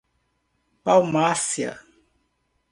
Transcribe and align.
Palmácia 0.83 1.77